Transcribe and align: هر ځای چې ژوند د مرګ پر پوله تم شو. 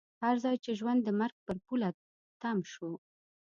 هر 0.23 0.35
ځای 0.43 0.55
چې 0.63 0.71
ژوند 0.79 0.99
د 1.03 1.09
مرګ 1.19 1.35
پر 1.45 1.57
پوله 1.65 1.89
تم 2.41 2.57
شو. 2.71 2.91